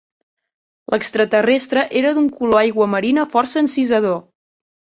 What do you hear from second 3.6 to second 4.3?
encisador.